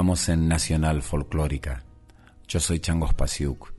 Estamos 0.00 0.30
en 0.30 0.48
Nacional 0.48 1.02
Folclórica. 1.02 1.84
Yo 2.48 2.58
soy 2.58 2.80
Changos 2.80 3.12
Pasiuk. 3.12 3.74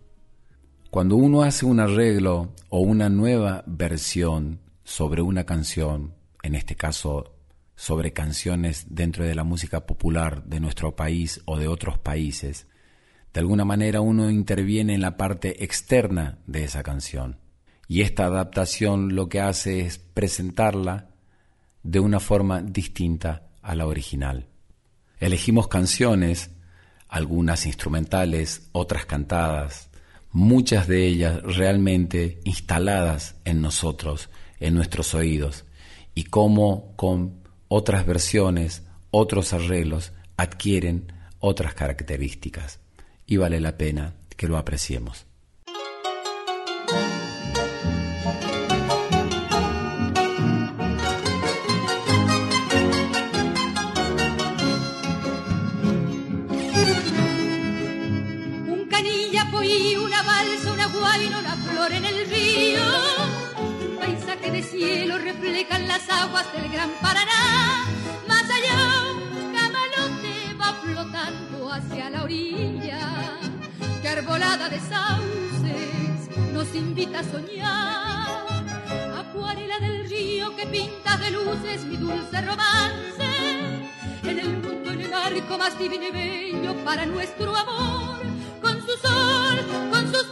Cuando 0.92 1.16
uno 1.16 1.42
hace 1.42 1.66
un 1.66 1.80
arreglo 1.80 2.54
o 2.70 2.82
una 2.82 3.10
nueva 3.10 3.64
versión 3.66 4.60
sobre 4.84 5.24
una 5.24 5.48
canción, 5.48 6.14
en 6.44 6.54
este 6.54 6.76
caso 6.76 7.34
sobre 7.76 8.14
canciones 8.14 8.86
dentro 8.92 9.26
de 9.26 9.34
la 9.34 9.44
música 9.44 9.88
popular 9.88 10.44
de 10.44 10.60
nuestro 10.60 10.96
país 10.96 11.42
o 11.46 11.58
de 11.58 11.68
otros 11.68 11.98
países, 11.98 12.68
de 13.34 13.40
alguna 13.40 13.66
manera 13.66 14.02
uno 14.02 14.30
interviene 14.30 14.94
en 14.94 15.02
la 15.02 15.18
parte 15.18 15.64
externa 15.64 16.38
de 16.46 16.66
esa 16.66 16.84
canción. 16.84 17.40
Y 17.88 18.02
esta 18.02 18.26
adaptación 18.26 19.16
lo 19.16 19.28
que 19.28 19.42
hace 19.42 19.82
es 19.88 19.98
presentarla 19.98 21.10
de 21.82 22.00
una 22.00 22.20
forma 22.20 22.62
distinta 22.62 23.48
a 23.64 23.74
la 23.74 23.88
original. 23.88 24.51
Elegimos 25.22 25.68
canciones, 25.68 26.50
algunas 27.08 27.68
instrumentales, 27.68 28.68
otras 28.72 29.06
cantadas, 29.06 29.90
muchas 30.32 30.88
de 30.88 31.06
ellas 31.06 31.44
realmente 31.44 32.40
instaladas 32.44 33.36
en 33.46 33.62
nosotros, 33.62 34.32
en 34.60 34.74
nuestros 34.74 35.14
oídos, 35.14 35.66
y 36.16 36.24
cómo 36.24 36.96
con 36.96 37.44
otras 37.68 38.04
versiones, 38.08 38.82
otros 39.12 39.54
arreglos, 39.54 40.12
adquieren 40.38 41.14
otras 41.40 41.76
características. 41.76 42.80
Y 43.28 43.38
vale 43.38 43.60
la 43.60 43.78
pena 43.78 44.16
que 44.36 44.48
lo 44.48 44.58
apreciemos. 44.58 45.28
Aguas 66.32 66.54
del 66.54 66.72
gran 66.72 66.90
Paraná. 67.02 67.86
Más 68.28 68.44
allá 68.58 68.78
un 69.12 69.54
camalote 69.54 70.54
va 70.60 70.74
flotando 70.82 71.74
hacia 71.74 72.10
la 72.10 72.24
orilla, 72.24 73.00
que 74.02 74.08
arbolada 74.08 74.70
de 74.70 74.80
sauces 74.80 76.54
nos 76.54 76.74
invita 76.74 77.20
a 77.20 77.24
soñar. 77.24 78.64
Acuarela 79.20 79.80
del 79.80 80.10
río 80.10 80.56
que 80.56 80.66
pinta 80.68 81.18
de 81.18 81.32
luces 81.32 81.84
mi 81.84 81.98
dulce 81.98 82.42
romance. 82.42 83.32
En 84.24 84.40
el 84.40 84.58
mundo 84.58 84.92
en 84.92 85.02
el 85.02 85.14
arco 85.14 85.58
más 85.58 85.78
divino 85.78 86.06
y 86.06 86.12
bello 86.12 86.76
para 86.86 87.06
nuestro 87.06 87.54
amor, 87.56 88.22
con 88.62 88.80
su 88.86 88.94
sol, 89.06 89.58
con 89.92 90.12
sus 90.14 90.32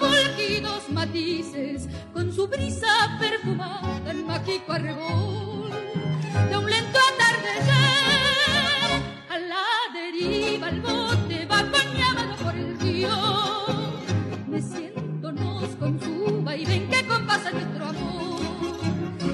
matices, 0.92 1.88
con 2.14 2.34
su 2.34 2.48
brisa 2.48 3.18
perfumada 3.20 4.12
en 4.12 4.26
mágico 4.26 4.74
arrebol 4.74 5.59
de 6.50 6.58
un 6.58 6.70
lento 6.70 7.00
atardecer. 7.14 9.02
A 9.30 9.38
la 9.38 9.66
deriva 9.94 10.70
el 10.70 10.82
bote 10.82 11.46
va 11.46 11.64
bañado 11.64 12.36
por 12.44 12.56
el 12.56 12.80
río. 12.80 13.16
Meciéndonos 14.48 15.76
con 15.80 16.00
su 16.00 16.42
vaivén 16.44 16.90
que 16.90 17.06
compasa 17.06 17.52
nuestro 17.52 17.86
amor. 17.88 18.40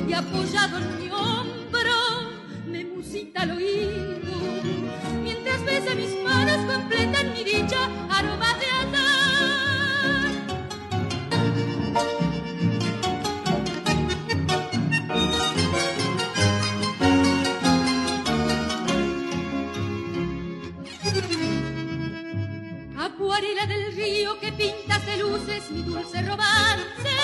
Y 0.08 0.14
apoyado 0.14 0.78
en 0.78 1.00
mi 1.00 1.10
hombro 1.10 1.98
me 2.68 2.86
musita 2.86 3.42
al 3.44 3.52
oído. 3.52 4.34
Mientras 5.24 5.64
besa 5.66 5.96
mis 5.96 6.16
manos 6.24 6.58
completan 6.72 7.34
mi 7.34 7.44
dicha 7.44 7.90
luces 25.66 25.72
mi 25.72 25.82
dulce 25.84 26.22
romance. 26.22 27.16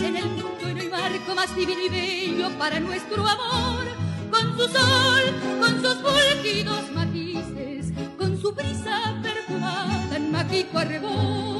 En 0.00 0.16
el 0.16 0.26
mundo 0.26 0.74
no 0.74 0.80
hay 0.80 0.88
marco 0.88 1.34
más 1.34 1.54
divino 1.54 1.80
y 1.82 1.88
bello 1.88 2.50
para 2.58 2.80
nuestro 2.80 3.26
amor. 3.26 3.84
Con 4.30 4.56
su 4.56 4.68
sol, 4.68 5.24
con 5.60 5.82
sus 5.82 5.96
fulgidos 5.96 6.90
matices, 6.94 7.92
con 8.18 8.40
su 8.40 8.52
brisa 8.52 9.14
perfumada 9.22 10.16
en 10.16 10.32
mágico 10.32 10.78
arrebol 10.78 11.51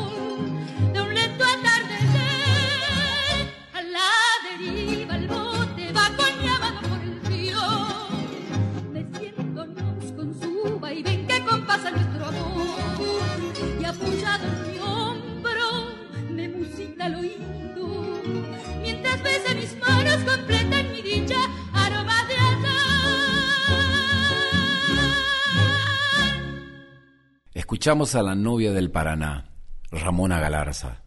Escuchamos 27.83 28.15
a 28.15 28.23
la 28.23 28.37
novia 28.37 28.71
del 28.71 28.93
Paraná, 28.93 29.51
Ramona 29.91 30.39
Galarza. 30.39 31.03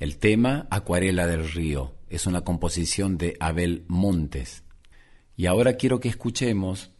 El 0.00 0.16
tema 0.16 0.66
Acuarela 0.70 1.26
del 1.26 1.52
Río 1.52 1.96
es 2.08 2.26
una 2.26 2.40
composición 2.40 3.18
de 3.18 3.36
Abel 3.40 3.84
Montes. 3.88 4.64
Y 5.36 5.44
ahora 5.44 5.74
quiero 5.74 6.00
que 6.00 6.08
escuchemos 6.08 6.92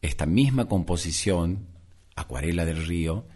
esta 0.00 0.24
misma 0.24 0.68
composición, 0.68 1.66
Acuarela 2.16 2.64
del 2.64 2.86
Río, 2.86 3.26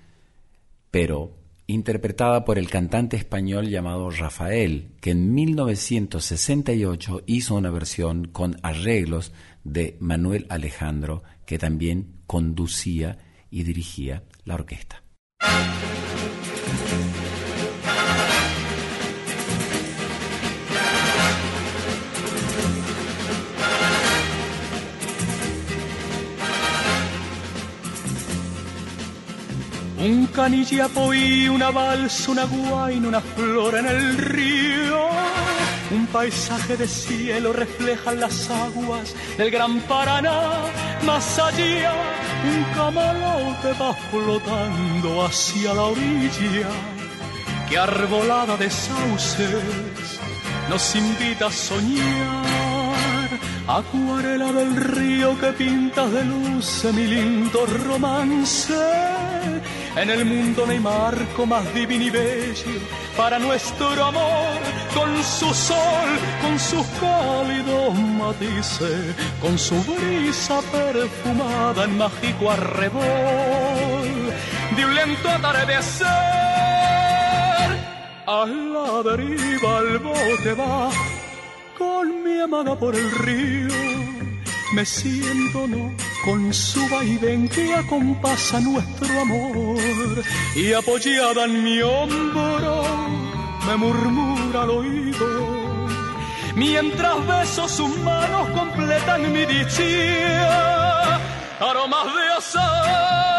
pero 0.90 1.36
interpretada 1.66 2.46
por 2.46 2.58
el 2.58 2.70
cantante 2.70 3.18
español 3.18 3.68
llamado 3.68 4.08
Rafael, 4.08 4.92
que 5.02 5.10
en 5.10 5.34
1968 5.34 7.24
hizo 7.26 7.56
una 7.56 7.70
versión 7.70 8.24
con 8.28 8.56
arreglos 8.62 9.32
de 9.64 9.98
Manuel 10.00 10.46
Alejandro, 10.48 11.24
que 11.44 11.58
también 11.58 12.22
conducía 12.26 13.18
y 13.50 13.64
dirigía 13.64 14.22
la 14.48 14.54
orquesta. 14.54 15.02
Un 29.98 30.26
canillapo 30.28 31.12
y 31.12 31.48
una 31.48 31.70
balsa, 31.70 32.30
una 32.30 32.44
guaina, 32.44 33.08
una 33.08 33.20
flor 33.20 33.76
en 33.76 33.86
el 33.86 34.16
río. 34.16 35.17
Un 35.90 36.06
paisaje 36.06 36.76
de 36.76 36.86
cielo 36.86 37.52
reflejan 37.52 38.20
las 38.20 38.50
aguas 38.50 39.14
del 39.38 39.50
gran 39.50 39.80
Paraná. 39.80 40.40
Más 41.06 41.38
allá, 41.38 41.94
un 42.44 42.64
camalote 42.74 43.72
va 43.80 43.94
flotando 44.10 45.24
hacia 45.24 45.72
la 45.72 45.84
orilla. 45.84 46.68
Que 47.68 47.78
arbolada 47.78 48.56
de 48.56 48.70
sauces 48.70 50.20
nos 50.68 50.94
invita 50.94 51.46
a 51.46 51.52
soñar. 51.52 53.28
Acuarela 53.66 54.52
del 54.52 54.76
río 54.76 55.38
que 55.40 55.52
pintas 55.52 56.10
de 56.12 56.24
luz, 56.24 56.86
mi 56.94 57.06
lindo 57.06 57.66
romance 57.66 59.17
en 59.96 60.10
el 60.10 60.24
mundo 60.24 60.64
no 60.66 60.72
hay 60.72 60.80
marco 60.80 61.46
más 61.46 61.72
divino 61.74 62.04
y 62.04 62.10
bello 62.10 62.80
para 63.16 63.38
nuestro 63.38 64.04
amor, 64.04 64.60
con 64.94 65.22
su 65.24 65.52
sol, 65.52 66.08
con 66.40 66.58
sus 66.58 66.86
cálidos 67.00 67.94
matices, 67.94 69.14
con 69.40 69.58
su 69.58 69.74
brisa 69.82 70.60
perfumada 70.70 71.84
en 71.84 71.98
mágico 71.98 72.50
arrebol. 72.50 74.32
De 74.76 74.84
un 74.84 74.94
lento 74.94 75.28
atardecer. 75.28 76.06
A 78.26 78.44
la 78.46 79.02
deriva 79.10 79.78
el 79.80 79.98
bote 79.98 80.54
va. 80.54 80.90
Con 81.76 82.22
mi 82.22 82.40
amada 82.40 82.78
por 82.78 82.94
el 82.94 83.10
río 83.10 83.74
me 84.74 84.84
siento 84.84 85.66
no 85.66 86.07
con 86.24 86.52
su 86.52 86.88
vaivén 86.88 87.48
que 87.48 87.74
acompasa 87.74 88.60
nuestro 88.60 89.20
amor. 89.20 89.78
Y 90.54 90.72
apoyada 90.72 91.44
en 91.44 91.64
mi 91.64 91.80
hombro 91.80 92.82
me 93.66 93.76
murmura 93.76 94.62
al 94.62 94.70
oído. 94.70 95.58
Mientras 96.54 97.26
beso 97.26 97.68
sus 97.68 97.96
manos 97.98 98.48
completan 98.50 99.32
mi 99.32 99.46
dicha 99.46 101.18
aromas 101.60 102.06
de 102.14 102.28
azar 102.36 103.38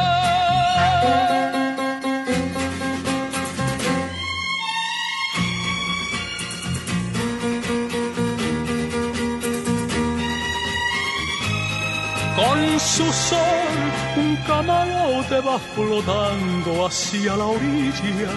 su 12.79 13.11
sol 13.11 13.77
un 14.17 14.35
camalote 14.47 15.41
va 15.41 15.59
flotando 15.59 16.85
hacia 16.85 17.35
la 17.35 17.45
orilla 17.45 18.31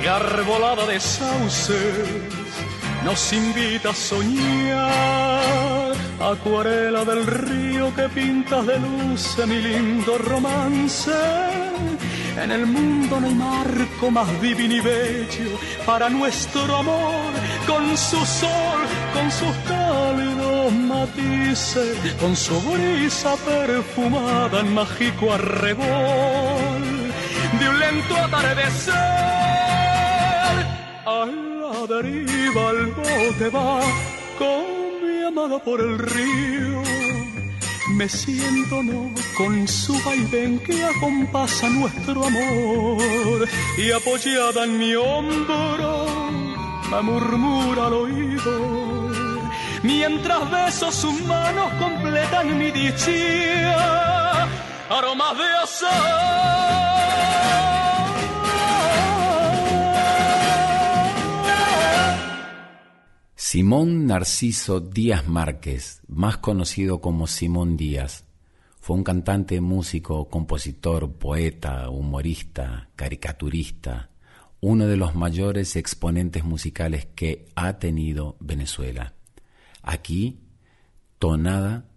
que 0.00 0.08
arbolada 0.08 0.86
de 0.86 1.00
sauces 1.00 2.38
nos 3.04 3.32
invita 3.32 3.90
a 3.90 3.94
soñar. 3.94 5.92
Acuarela 6.20 7.04
del 7.04 7.26
río 7.26 7.94
que 7.94 8.08
pintas 8.08 8.66
de 8.66 8.78
luz 8.78 9.38
mi 9.46 9.60
lindo 9.60 10.18
romance. 10.18 11.12
En 12.42 12.52
el 12.52 12.66
mundo 12.66 13.20
no 13.20 13.26
hay 13.26 13.34
marco 13.34 14.10
más 14.12 14.40
divino 14.40 14.74
y 14.74 14.80
bello 14.80 15.58
para 15.84 16.08
nuestro 16.08 16.76
amor, 16.76 17.32
con 17.66 17.96
su 17.96 18.24
sol, 18.24 18.80
con 19.12 19.30
sus 19.30 19.54
cálidos 19.66 20.72
matices, 20.72 21.98
con 22.20 22.36
su 22.36 22.60
brisa 22.60 23.34
perfumada 23.44 24.60
en 24.60 24.72
mágico 24.72 25.32
arrebol 25.32 26.82
de 27.58 27.68
un 27.68 27.78
lento 27.80 28.16
atardecer. 28.16 28.94
A 31.06 31.26
la 31.26 31.86
deriva 31.88 32.70
el 32.70 32.86
bote 32.92 33.48
va 33.50 33.80
con 34.38 35.02
mi 35.02 35.24
amada 35.24 35.58
por 35.58 35.80
el 35.80 35.98
río. 35.98 36.77
Me 37.98 38.08
siento 38.08 38.82
no 38.84 39.10
con 39.36 39.66
su 39.66 39.92
vaivén 40.04 40.60
que 40.60 40.84
acompasa 40.84 41.68
nuestro 41.68 42.24
amor. 42.24 43.48
Y 43.76 43.90
apoyada 43.90 44.62
en 44.62 44.78
mi 44.78 44.94
hombro 44.94 46.06
me 46.92 47.02
murmura 47.02 47.86
al 47.86 47.94
oído. 47.94 49.10
Mientras 49.82 50.48
beso 50.48 50.92
sus 50.92 51.20
manos 51.22 51.72
completan 51.80 52.56
mi 52.56 52.70
dicha 52.70 54.44
aromas 54.88 55.36
de 55.36 55.52
azar 55.64 57.67
Simón 63.50 64.04
Narciso 64.04 64.78
Díaz 64.78 65.26
Márquez, 65.26 66.02
más 66.06 66.36
conocido 66.36 67.00
como 67.00 67.26
Simón 67.26 67.78
Díaz, 67.78 68.26
fue 68.78 68.94
un 68.94 69.02
cantante, 69.02 69.62
músico, 69.62 70.28
compositor, 70.28 71.10
poeta, 71.14 71.88
humorista, 71.88 72.90
caricaturista, 72.94 74.10
uno 74.60 74.86
de 74.86 74.98
los 74.98 75.14
mayores 75.14 75.76
exponentes 75.76 76.44
musicales 76.44 77.06
que 77.14 77.46
ha 77.54 77.78
tenido 77.78 78.36
Venezuela. 78.38 79.14
Aquí, 79.82 80.40
tonada 81.18 81.88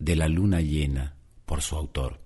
de 0.00 0.16
la 0.16 0.26
luna 0.26 0.62
llena 0.62 1.14
por 1.44 1.62
su 1.62 1.76
autor. 1.76 2.25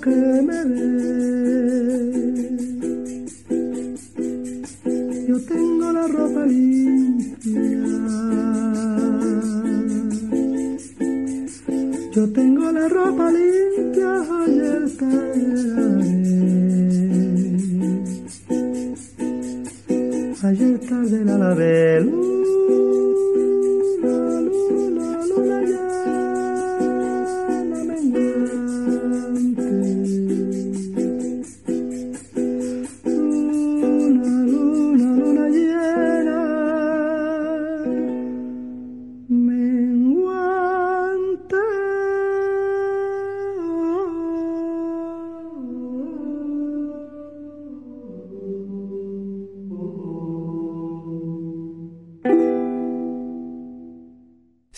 que 0.00 0.10
me 0.10 0.64
ve. 0.64 0.80
Yo 5.28 5.36
tengo 5.44 5.92
la 5.92 6.06
ropa 6.08 6.46
limpia. 6.46 7.60
Yo 12.14 12.32
tengo 12.32 12.72
la 12.72 12.88
ropa 12.88 13.30
limpia, 13.30 14.12
ayer 14.42 14.90
tarde. 14.98 15.90
Ayer 20.42 20.78
tarde 20.88 21.24
la 21.24 21.38
lavé. 21.38 21.99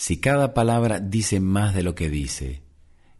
Si 0.05 0.17
cada 0.17 0.53
palabra 0.53 0.99
dice 0.99 1.39
más 1.39 1.73
de 1.73 1.81
lo 1.81 1.95
que 1.95 2.09
dice, 2.09 2.61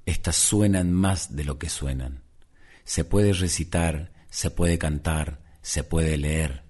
éstas 0.05 0.35
suenan 0.35 0.91
más 0.91 1.33
de 1.33 1.45
lo 1.45 1.57
que 1.57 1.69
suenan. 1.69 2.23
Se 2.83 3.05
puede 3.05 3.31
recitar, 3.31 4.11
se 4.29 4.51
puede 4.51 4.77
cantar, 4.77 5.39
se 5.61 5.85
puede 5.85 6.17
leer. 6.17 6.63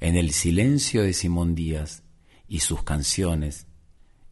En 0.00 0.16
el 0.16 0.32
silencio 0.32 1.04
de 1.04 1.12
Simón 1.12 1.54
Díaz 1.54 2.02
y 2.48 2.58
sus 2.58 2.82
canciones 2.82 3.68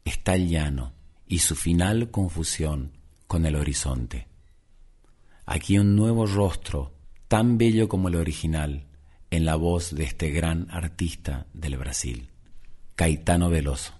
está 0.05 0.35
el 0.35 0.49
llano 0.49 0.93
y 1.29 1.39
su 1.39 1.55
final 1.55 2.11
confusión 2.11 2.99
con 3.29 3.47
el 3.47 3.55
horizonte. 3.55 4.27
Aquí 5.47 5.79
un 5.79 5.95
nuevo 5.95 6.27
rostro, 6.27 6.97
tan 7.29 7.59
bello 7.59 7.89
como 7.89 8.09
el 8.09 8.17
original, 8.17 8.89
en 9.31 9.45
la 9.45 9.55
voz 9.55 9.95
de 9.95 10.03
este 10.03 10.31
gran 10.31 10.69
artista 10.69 11.47
del 11.55 11.77
Brasil, 11.77 12.29
Caetano 12.97 13.51
Veloso. 13.51 14.00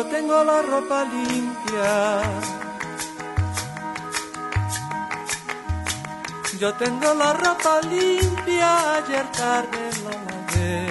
Yo 0.00 0.06
tengo 0.06 0.42
la 0.44 0.62
ropa 0.62 1.04
limpia. 1.04 2.22
Yo 6.58 6.72
tengo 6.72 7.12
la 7.12 7.34
ropa 7.34 7.82
limpia, 7.82 8.96
ayer 8.96 9.26
tarde 9.32 9.90
la 10.04 10.14
lavé. 10.26 10.86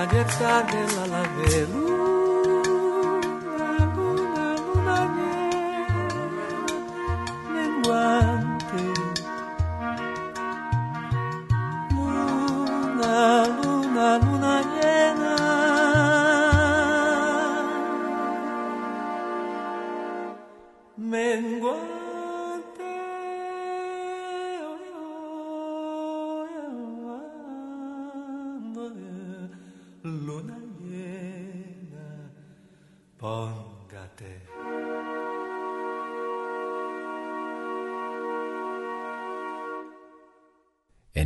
Ayer 0.00 0.26
tarde 0.38 0.80
la 0.96 1.06
lavé. 1.06 1.91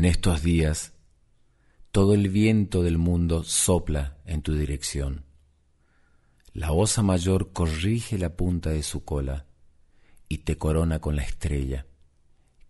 Estos 0.06 0.42
días, 0.42 0.92
todo 1.90 2.14
el 2.14 2.28
viento 2.28 2.82
del 2.82 2.98
mundo 2.98 3.44
sopla 3.44 4.18
en 4.24 4.42
tu 4.42 4.54
dirección. 4.54 5.24
La 6.52 6.72
osa 6.72 7.02
mayor 7.02 7.52
corrige 7.52 8.18
la 8.18 8.36
punta 8.36 8.70
de 8.70 8.82
su 8.82 9.04
cola 9.04 9.46
y 10.28 10.38
te 10.38 10.58
corona 10.58 11.00
con 11.00 11.16
la 11.16 11.22
estrella 11.22 11.86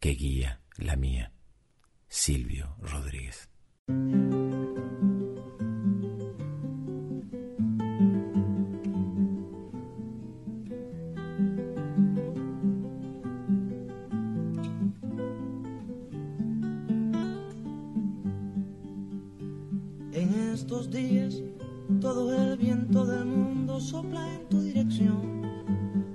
que 0.01 0.11
guía 0.11 0.61
la 0.77 0.97
mía. 0.97 1.33
Silvio 2.09 2.77
Rodríguez. 2.81 3.49
Todo 22.01 22.35
el 22.35 22.57
viento 22.57 23.05
del 23.05 23.25
mundo 23.25 23.81
sopla 23.81 24.35
en 24.35 24.49
tu 24.49 24.61
dirección. 24.61 25.43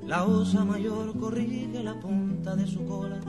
La 0.06 0.25
osa 0.25 0.66
mayor 0.66 1.18
corrige 1.18 1.84
la 1.84 2.00
punta 2.00 2.56
de 2.56 2.68
su 2.68 2.86
cola 2.86 3.20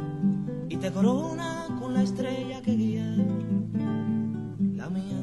y 0.68 0.76
te 0.76 0.90
corona 0.90 1.68
con 1.78 1.94
la 1.94 2.02
estrella 2.02 2.60
que 2.62 2.72
guía 2.72 3.06
la 4.74 4.90
mía. 4.90 5.22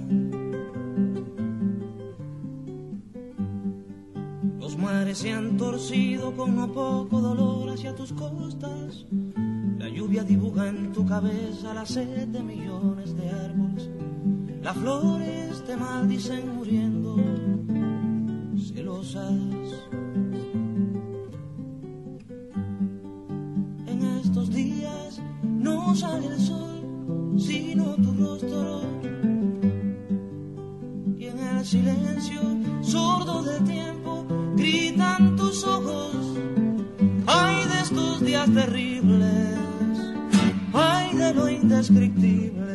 Los 4.60 4.78
mares 4.78 5.18
se 5.18 5.34
han 5.34 5.58
torcido 5.58 6.36
con 6.36 6.56
no 6.56 6.72
poco 6.72 7.20
dolor 7.20 7.70
hacia 7.70 7.96
tus 7.96 8.14
costas. 8.14 9.06
La 9.78 9.90
lluvia 9.90 10.24
dibuja 10.24 10.70
en 10.70 10.92
tu 10.92 11.06
cabeza 11.06 11.74
la 11.74 11.86
sed 11.86 12.28
de 12.28 12.42
millones 12.42 13.16
de 13.16 13.30
árboles. 13.30 13.90
Las 14.62 14.75
flores 14.78 15.63
te 15.66 15.75
maldicen 15.78 16.56
muriendo 16.56 17.16
celosas. 18.74 19.34
En 23.88 24.01
estos 24.24 24.50
días 24.51 25.22
no 25.44 25.96
sale 25.96 26.28
el 26.28 26.39
sol, 26.39 27.36
sino 27.38 27.96
tu 27.96 28.13
rostro. 28.13 28.82
Y 31.18 31.25
en 31.25 31.39
el 31.39 31.66
silencio 31.66 32.42
sordo 32.82 33.44
del 33.44 33.63
tiempo 33.63 34.25
gritan 34.56 35.36
tus 35.36 35.63
ojos. 35.63 36.16
Ay 37.28 37.66
de 37.66 37.80
estos 37.82 38.22
días 38.22 38.50
terribles, 38.54 39.58
ay 40.74 41.16
de 41.16 41.34
lo 41.34 41.50
indescriptible. 41.50 42.69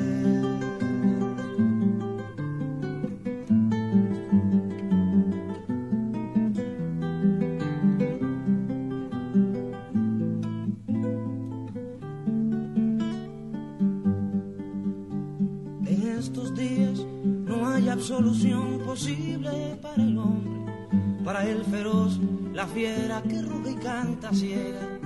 Absolución 18.95 19.43
posible 19.43 19.77
para 19.83 20.03
el 20.03 20.19
hombre, 20.19 20.73
para 21.25 21.47
el 21.47 21.65
feroz, 21.65 22.19
la 22.53 22.67
fiera 22.67 23.23
que 23.23 23.43
ruge 23.43 23.73
y 23.73 23.75
canta 23.77 24.33
ciega, 24.33 25.01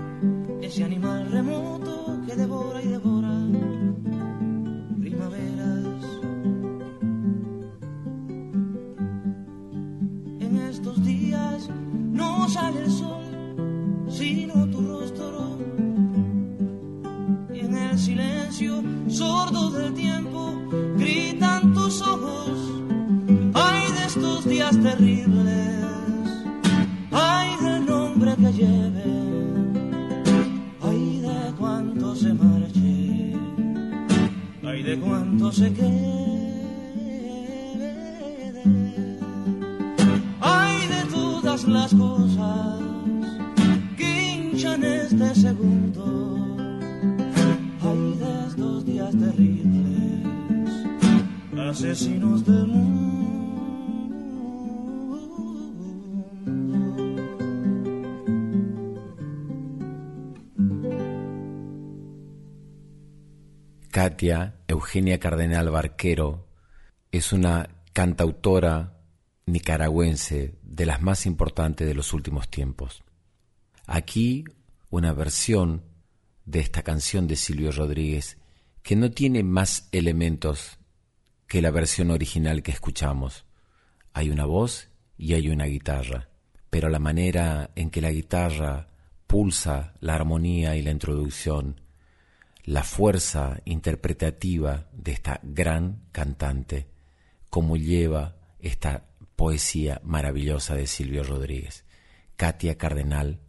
días 24.49 24.80
terribles, 24.80 25.76
ay 27.13 27.50
del 27.63 27.87
nombre 27.87 28.34
que 28.37 28.52
lleve, 28.52 29.04
ay 30.80 31.21
de 31.21 31.52
cuánto 31.58 32.17
se 32.17 32.32
marche, 32.32 33.34
ay 34.65 34.82
de 34.82 34.99
cuánto 34.99 35.52
se 35.52 35.73
quede, 35.73 36.39
ay 40.41 40.89
de 40.89 41.04
todas 41.11 41.65
las 41.65 41.95
cosas 41.95 42.80
que 43.97 44.32
hinchan 44.32 44.82
este 44.82 45.34
segundo. 45.34 46.37
Ay 47.80 48.19
de 48.19 48.47
estos 48.49 48.84
días 48.84 49.11
terribles, 49.11 50.23
asesinos 51.71 52.45
del 52.45 52.68
Katia 63.99 64.54
Eugenia 64.69 65.19
Cardenal 65.19 65.71
Barquero 65.71 66.47
es 67.11 67.32
una 67.32 67.69
cantautora 67.93 68.97
nicaragüense 69.47 70.54
de 70.63 70.87
las 70.87 71.02
más 71.02 71.26
importantes 71.26 71.84
de 71.84 71.97
los 71.97 72.13
últimos 72.13 72.49
tiempos. 72.49 73.02
Aquí 73.89 74.45
una 74.89 75.13
versión 75.13 75.82
de 76.45 76.61
esta 76.61 76.84
canción 76.84 77.26
de 77.26 77.34
Silvio 77.34 77.73
Rodríguez 77.73 78.39
que 78.84 78.95
no 78.95 79.11
tiene 79.11 79.43
más 79.43 79.89
elementos 79.91 80.78
que 81.49 81.61
la 81.61 81.73
versión 81.73 82.13
original 82.13 82.63
que 82.63 82.71
escuchamos. 82.71 83.47
Hay 84.13 84.30
una 84.30 84.45
voz 84.45 84.91
y 85.17 85.34
hay 85.34 85.49
una 85.49 85.65
guitarra, 85.65 86.28
pero 86.71 86.89
la 86.89 87.00
manera 87.00 87.73
en 87.75 87.91
que 87.91 88.00
la 88.00 88.13
guitarra 88.13 88.91
pulsa 89.26 89.95
la 89.99 90.15
armonía 90.15 90.76
y 90.76 90.82
la 90.82 90.93
introducción, 90.93 91.80
la 92.69 92.85
fuerza 92.85 93.63
interpretativa 93.65 94.89
de 94.93 95.13
esta 95.13 95.41
gran 95.43 96.02
cantante, 96.13 96.87
como 97.49 97.78
lleva 97.78 98.37
esta 98.59 99.07
poesía 99.37 100.02
maravillosa 100.04 100.75
de 100.75 100.87
Silvio 100.87 101.23
Rodríguez, 101.23 101.87
Katia 102.37 102.76
Cardenal, 102.76 103.41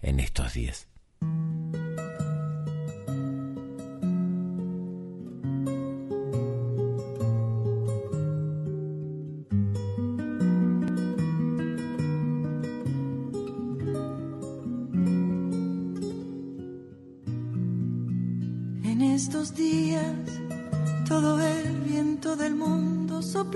en 0.00 0.18
estos 0.18 0.54
días. 0.54 0.88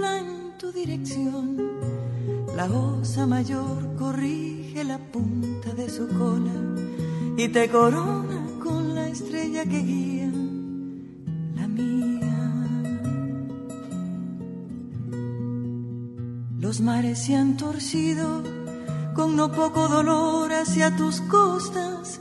En 0.05 0.57
tu 0.59 0.71
dirección. 0.73 1.57
La 2.55 2.67
osa 2.67 3.27
mayor 3.27 3.97
corrige 3.97 4.85
la 4.85 4.99
punta 4.99 5.73
de 5.75 5.91
su 5.91 6.07
cola 6.09 6.53
y 7.37 7.49
te 7.49 7.69
corona 7.69 8.47
con 8.63 8.95
la 8.95 9.09
estrella 9.09 9.65
que 9.65 9.81
guía 9.81 10.31
la 11.57 11.69
mía. 11.69 12.69
Los 16.59 16.81
mares 16.81 17.19
se 17.19 17.35
han 17.35 17.57
torcido 17.57 18.43
con 19.15 19.37
no 19.37 19.51
poco 19.51 19.89
dolor 19.89 20.53
hacia 20.53 20.97
tus 20.97 21.21
costas. 21.23 22.21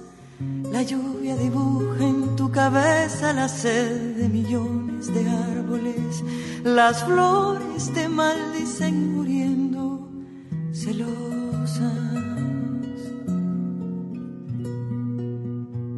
La 0.71 0.83
lluvia 0.83 1.35
dibuja 1.35 2.03
en 2.03 2.35
tu 2.35 2.51
cabeza 2.51 3.33
la 3.33 3.47
sed 3.47 4.15
de 4.17 4.29
millones 4.29 5.13
de 5.13 5.29
árboles. 5.29 6.23
Las 6.63 7.03
flores 7.03 7.91
te 7.93 8.07
maldicen 8.09 9.15
muriendo 9.15 10.09
celosas. 10.73 11.91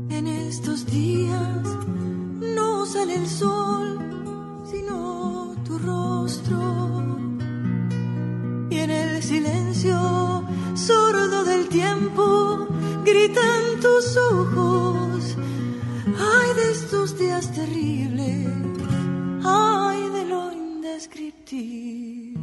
En 0.09 0.27
estos 0.27 0.85
días 0.85 1.63
no 2.55 2.85
sale 2.85 3.15
el 3.15 3.27
sol, 3.27 3.58
días 17.19 17.51
terribles, 17.51 18.47
ay 19.43 19.99
de 20.15 20.25
lo 20.25 20.53
indescriptible. 20.53 22.39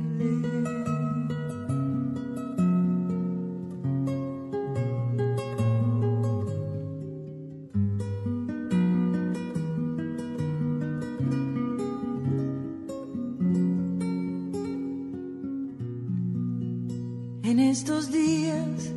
En 17.45 17.61
estos 17.61 18.13
días 18.13 18.93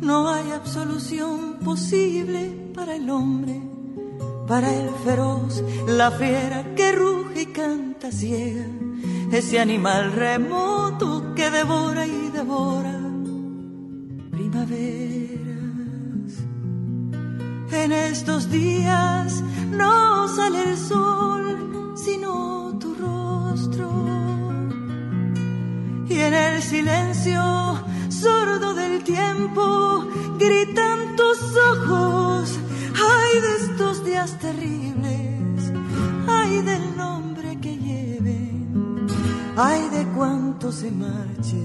no 0.00 0.28
hay 0.28 0.52
absolución 0.52 1.58
posible 1.64 2.70
para 2.74 2.94
el 2.94 3.10
hombre, 3.10 3.60
para 4.46 4.72
el 4.72 4.85
la 5.96 6.10
fiera 6.10 6.62
que 6.76 6.92
ruge 6.92 7.42
y 7.42 7.46
canta 7.46 8.12
ciega, 8.12 8.66
ese 9.32 9.58
animal 9.58 10.12
remoto 10.12 11.34
que 11.34 11.50
devora 11.50 12.06
y 12.06 12.30
devora 12.30 13.00
primaveras. 14.30 15.36
En 17.72 17.92
estos 17.92 18.50
días 18.50 19.42
no 19.70 20.28
sale 20.28 20.64
el 20.70 20.76
sol, 20.76 21.94
sino 21.96 22.76
tu 22.78 22.94
rostro. 22.94 23.90
Y 26.08 26.18
en 26.18 26.34
el 26.34 26.62
silencio 26.62 27.42
sordo 28.10 28.74
del 28.74 29.02
tiempo 29.02 30.06
gritan 30.38 31.16
tus 31.16 31.38
ojos. 31.72 32.58
Ay 32.94 33.40
de 33.40 33.56
estos 33.64 34.04
días 34.04 34.38
terribles, 34.38 35.35
ay 39.56 39.88
de 39.88 40.04
cuánto 40.14 40.70
se 40.70 40.90
marche, 40.90 41.56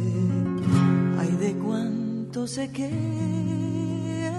ay 1.19 1.31
de 1.31 1.53
cuánto 1.57 2.47
se 2.47 2.71
quede. 2.71 4.31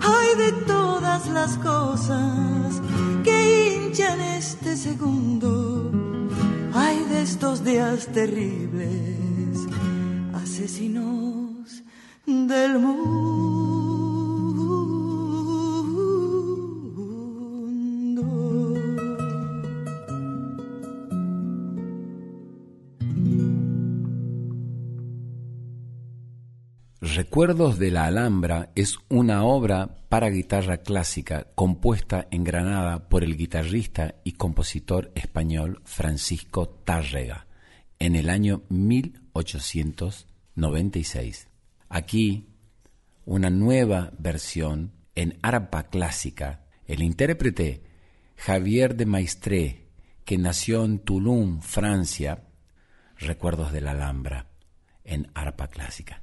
Ay 0.00 0.28
de 0.38 0.52
todas 0.66 1.28
las 1.28 1.56
cosas 1.58 2.80
que 3.24 3.36
hinchan 3.76 4.20
este 4.20 4.76
segundo, 4.76 5.90
ay 6.72 7.04
de 7.10 7.22
estos 7.22 7.64
días 7.64 8.06
terribles, 8.06 9.66
asesinos 10.34 11.82
del 12.26 12.78
mundo. 12.78 13.47
Recuerdos 27.18 27.80
de 27.80 27.90
la 27.90 28.04
Alhambra 28.04 28.70
es 28.76 28.96
una 29.08 29.42
obra 29.42 30.04
para 30.08 30.30
guitarra 30.30 30.76
clásica 30.76 31.48
compuesta 31.56 32.28
en 32.30 32.44
Granada 32.44 33.08
por 33.08 33.24
el 33.24 33.36
guitarrista 33.36 34.14
y 34.22 34.34
compositor 34.34 35.10
español 35.16 35.82
Francisco 35.84 36.68
Tárrega 36.68 37.48
en 37.98 38.14
el 38.14 38.30
año 38.30 38.62
1896. 38.68 41.48
Aquí, 41.88 42.54
una 43.24 43.50
nueva 43.50 44.12
versión 44.16 44.92
en 45.16 45.40
arpa 45.42 45.88
clásica. 45.88 46.66
El 46.86 47.02
intérprete 47.02 47.82
Javier 48.36 48.94
de 48.94 49.06
Maistre, 49.06 49.88
que 50.24 50.38
nació 50.38 50.84
en 50.84 51.00
Toulon, 51.00 51.62
Francia, 51.62 52.44
Recuerdos 53.16 53.72
de 53.72 53.80
la 53.80 53.90
Alhambra 53.90 54.46
en 55.02 55.32
arpa 55.34 55.66
clásica. 55.66 56.22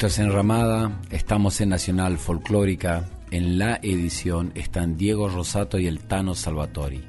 Esto 0.00 0.06
es 0.06 0.18
Enramada, 0.18 0.98
estamos 1.10 1.60
en 1.60 1.68
Nacional 1.68 2.16
Folclórica. 2.16 3.04
En 3.30 3.58
la 3.58 3.78
edición 3.82 4.50
están 4.54 4.96
Diego 4.96 5.28
Rosato 5.28 5.78
y 5.78 5.86
el 5.88 6.00
Tano 6.00 6.34
Salvatori. 6.34 7.04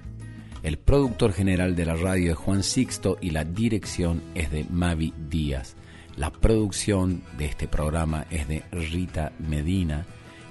El 0.62 0.78
productor 0.78 1.32
general 1.32 1.74
de 1.74 1.86
la 1.86 1.96
radio 1.96 2.34
es 2.34 2.38
Juan 2.38 2.64
Sixto 2.64 3.18
y 3.22 3.30
la 3.30 3.46
dirección 3.46 4.22
es 4.36 4.52
de 4.52 4.66
Mavi 4.70 5.14
Díaz. 5.30 5.78
La 6.18 6.34
producción 6.34 7.24
de 7.38 7.46
este 7.46 7.66
programa 7.70 8.26
es 8.30 8.50
de 8.50 8.66
Rita 8.74 9.32
Medina 9.40 10.06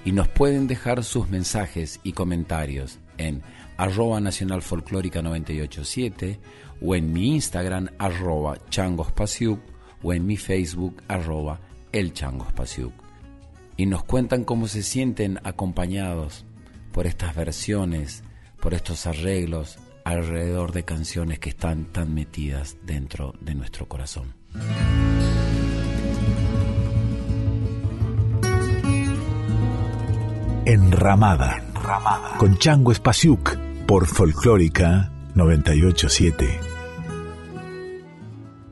y 0.06 0.12
nos 0.12 0.28
pueden 0.28 0.66
dejar 0.66 1.04
sus 1.04 1.28
mensajes 1.28 2.00
y 2.04 2.14
comentarios 2.14 3.00
en 3.18 3.42
arroba 3.76 4.18
nacional 4.18 4.62
folclórica 4.62 5.20
987 5.20 6.40
o 6.80 6.94
en 6.94 7.12
mi 7.12 7.34
Instagram 7.34 7.90
arroba 7.98 8.56
changospasiuk 8.70 9.60
o 10.02 10.14
en 10.14 10.24
mi 10.24 10.38
Facebook 10.38 11.02
arroba 11.06 11.60
el 11.92 12.12
changospasiuk. 12.12 12.92
Y 13.76 13.86
nos 13.86 14.04
cuentan 14.04 14.44
cómo 14.44 14.68
se 14.68 14.82
sienten 14.82 15.38
acompañados 15.44 16.44
por 16.92 17.06
estas 17.06 17.34
versiones, 17.34 18.22
por 18.60 18.74
estos 18.74 19.06
arreglos 19.06 19.78
alrededor 20.04 20.72
de 20.72 20.84
canciones 20.84 21.38
que 21.38 21.50
están 21.50 21.86
tan 21.86 22.14
metidas 22.14 22.76
dentro 22.84 23.34
de 23.40 23.54
nuestro 23.54 23.86
corazón. 23.86 24.34
Enramada, 30.66 31.56
Enramada. 31.56 32.36
con 32.38 32.58
Chango 32.58 32.92
Espasiuk 32.92 33.56
por 33.86 34.06
Folclórica 34.06 35.10
987. 35.34 36.69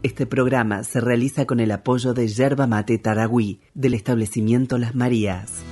Este 0.05 0.27
programa 0.27 0.85
se 0.85 1.01
realiza 1.01 1.45
con 1.45 1.59
el 1.59 1.73
apoyo 1.73 2.15
de 2.15 2.29
Yerba 2.29 2.69
Mate 2.69 2.99
Taragüí 2.99 3.61
del 3.75 3.95
establecimiento 3.95 4.79
Las 4.79 4.95
Marías. 4.95 5.65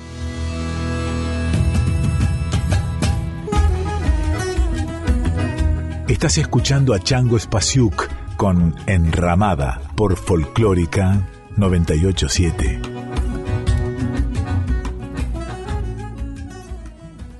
Estás 6.09 6.39
escuchando 6.39 6.93
a 6.93 6.99
Chango 6.99 7.37
Espasiuk 7.37 8.09
con 8.37 8.75
Enramada 8.89 9.81
por 9.97 10.17
Folclórica 10.17 11.29
987. 11.57 12.81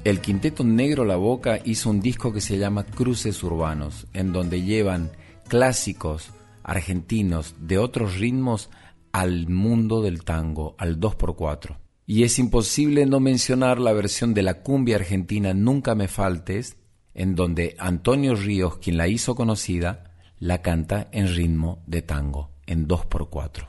El 0.05 0.21
Quinteto 0.21 0.63
Negro 0.63 1.05
La 1.05 1.17
Boca 1.17 1.59
hizo 1.65 1.91
un 1.91 2.01
disco 2.01 2.33
que 2.33 2.41
se 2.41 2.59
llama 2.59 2.85
Cruces 2.85 3.43
Urbanos, 3.43 4.07
en 4.13 4.33
donde 4.33 4.63
llevan 4.63 5.11
clásicos 5.49 6.31
argentinos 6.67 7.55
de 7.61 7.79
otros 7.79 8.19
ritmos 8.19 8.71
al 9.13 9.49
mundo 9.49 10.03
del 10.03 10.25
tango, 10.25 10.75
al 10.79 11.01
2x4. 11.01 11.79
Y 12.07 12.25
es 12.25 12.39
imposible 12.39 13.07
no 13.07 13.21
mencionar 13.21 13.79
la 13.79 13.93
versión 13.93 14.35
de 14.35 14.43
la 14.43 14.63
cumbia 14.63 14.97
argentina 14.97 15.55
Nunca 15.55 15.95
me 15.95 16.09
faltes, 16.09 16.77
en 17.15 17.35
donde 17.35 17.77
Antonio 17.79 18.35
Ríos, 18.35 18.79
quien 18.79 18.97
la 18.97 19.09
hizo 19.09 19.35
conocida, 19.35 20.13
la 20.39 20.61
canta 20.61 21.09
en 21.13 21.29
ritmo 21.35 21.83
de 21.87 22.03
tango, 22.03 22.51
en 22.67 22.87
2x4. 22.87 23.69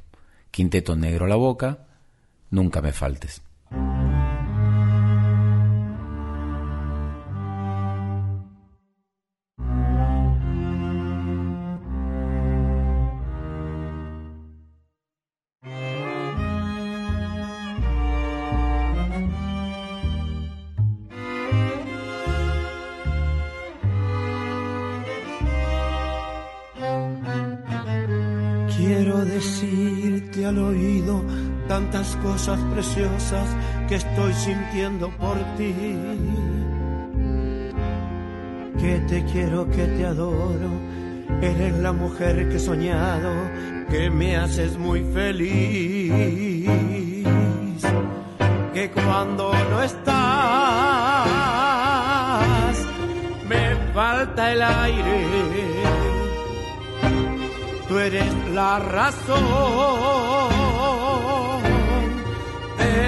Quinteto 0.51 0.95
Negro 0.95 1.27
La 1.27 1.35
Boca, 1.35 1.85
Nunca 2.49 2.81
me 2.81 2.93
faltes. 2.93 3.41
Cosas 32.17 32.59
preciosas 32.73 33.47
que 33.87 33.95
estoy 33.95 34.33
sintiendo 34.33 35.09
por 35.11 35.37
ti. 35.57 35.73
Que 38.79 38.99
te 39.07 39.23
quiero, 39.25 39.69
que 39.69 39.85
te 39.85 40.05
adoro, 40.05 40.69
eres 41.41 41.73
la 41.79 41.91
mujer 41.91 42.49
que 42.49 42.57
he 42.57 42.59
soñado, 42.59 43.31
que 43.89 44.09
me 44.09 44.37
haces 44.37 44.77
muy 44.77 45.03
feliz. 45.13 46.67
Que 48.73 48.91
cuando 48.91 49.51
no 49.71 49.81
estás, 49.81 50.07
me 53.47 53.75
falta 53.93 54.51
el 54.51 54.61
aire. 54.61 55.25
Tú 57.87 57.97
eres 57.97 58.33
la 58.53 58.79
razón 58.79 60.26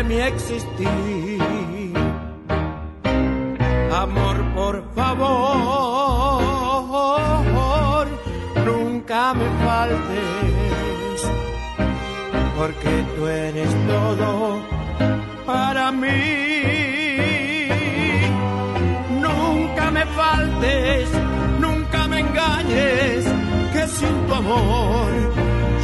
mi 0.04 0.20
existir. 0.20 1.40
Amor, 3.92 4.38
por 4.56 4.84
favor, 4.96 5.28
nunca 8.66 9.34
me 9.34 9.46
faltes, 9.66 11.32
porque 12.58 13.06
tú 13.16 13.28
eres 13.28 13.70
todo 13.88 14.62
para 15.46 15.92
mí. 15.92 16.10
Nunca 19.20 19.92
me 19.92 20.06
faltes, 20.06 21.10
nunca 21.60 22.08
me 22.08 22.20
engañes, 22.20 23.26
que 23.74 23.88
sin 23.88 24.28
tu 24.28 24.34
amor 24.34 25.10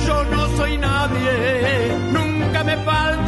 yo 0.06 0.24
no 0.26 0.48
soy 0.58 0.78
nadie. 0.78 1.34
Nunca 2.14 2.64
me 2.64 2.78
faltes 2.78 3.25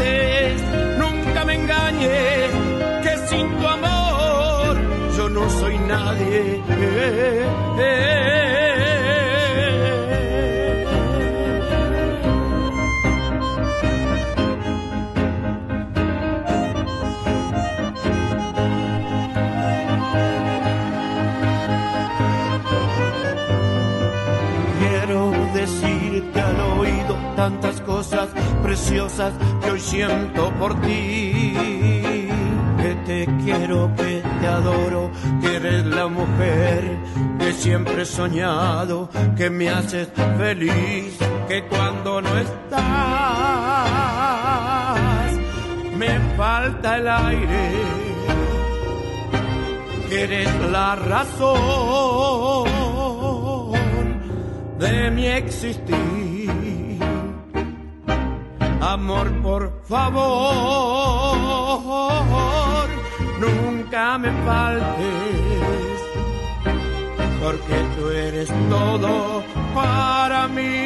que 3.03 3.17
sin 3.27 3.47
tu 3.57 3.67
amor 3.67 4.77
yo 5.17 5.29
no 5.29 5.49
soy 5.49 5.77
nadie. 5.79 6.61
Quiero 24.79 25.31
decirte 25.53 26.39
al 26.39 26.59
oído 26.79 27.15
tantas 27.35 27.81
cosas 27.81 28.29
preciosas 28.61 29.33
que 29.63 29.71
hoy 29.71 29.79
siento 29.79 30.51
por 30.59 30.79
ti. 30.81 31.96
Te 33.07 33.25
quiero, 33.45 33.89
que 33.95 34.21
te 34.41 34.47
adoro, 34.47 35.09
que 35.39 35.55
eres 35.55 35.85
la 35.85 36.07
mujer 36.07 36.97
que 37.39 37.53
siempre 37.53 38.01
he 38.01 38.05
soñado, 38.05 39.09
que 39.37 39.49
me 39.49 39.69
haces 39.69 40.09
feliz, 40.37 41.17
que 41.47 41.63
cuando 41.69 42.21
no 42.21 42.37
estás 42.37 42.81
me 45.95 46.19
falta 46.35 46.97
el 46.97 47.07
aire, 47.07 47.71
que 50.09 50.23
eres 50.23 50.49
la 50.69 50.97
razón 50.97 51.47
de 54.79 55.11
mi 55.11 55.27
existir. 55.27 56.99
Amor, 58.81 59.31
por 59.41 59.81
favor, 59.85 61.37
nunca 63.97 64.17
me 64.19 64.31
faltes, 64.45 66.01
porque 67.41 67.75
tú 67.95 68.09
eres 68.11 68.49
todo 68.69 69.43
para 69.73 70.47
mí. 70.49 70.85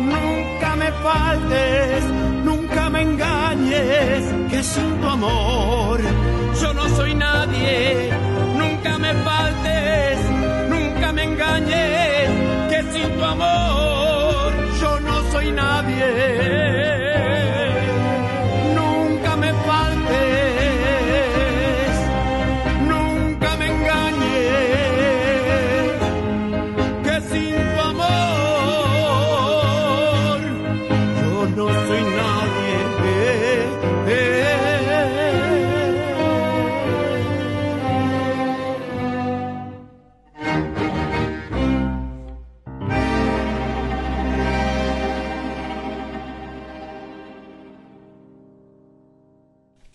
Nunca 0.00 0.76
me 0.76 0.90
faltes, 1.06 2.04
nunca 2.42 2.88
me 2.88 3.02
engañes, 3.02 4.24
que 4.50 4.62
sin 4.62 4.98
tu 5.00 5.08
amor 5.08 6.00
yo 6.62 6.72
no 6.72 6.88
soy 6.96 7.14
nadie. 7.14 8.10
Nunca 8.56 8.96
me 8.96 9.12
faltes, 9.12 10.18
nunca 10.70 11.12
me 11.12 11.24
engañes, 11.24 12.30
que 12.70 12.82
sin 12.92 13.10
tu 13.14 13.24
amor 13.24 14.52
soy 15.32 15.52
nadie. 15.52 17.37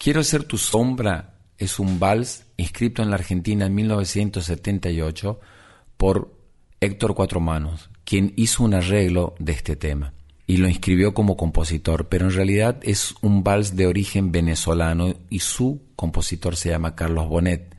Quiero 0.04 0.22
ser 0.22 0.44
tu 0.44 0.58
sombra 0.58 1.36
es 1.58 1.80
un 1.80 1.98
vals 1.98 2.44
inscrito 2.58 3.02
en 3.02 3.10
la 3.10 3.16
Argentina 3.16 3.68
en 3.68 3.74
1978 3.74 5.40
por 5.96 6.38
Héctor 6.82 7.16
Cuatro 7.16 7.40
Manos, 7.40 7.90
quien 8.04 8.34
hizo 8.36 8.66
un 8.66 8.74
arreglo 8.74 9.34
de 9.40 9.54
este 9.54 9.78
tema 9.78 10.14
y 10.46 10.58
lo 10.58 10.68
inscribió 10.68 11.14
como 11.14 11.38
compositor, 11.38 12.10
pero 12.10 12.26
en 12.26 12.34
realidad 12.34 12.82
es 12.82 13.16
un 13.22 13.46
vals 13.46 13.78
de 13.78 13.88
origen 13.88 14.34
venezolano 14.34 15.16
y 15.30 15.40
su 15.40 15.82
compositor 15.96 16.58
se 16.58 16.72
llama 16.72 16.96
Carlos 16.96 17.30
Bonet. 17.30 17.74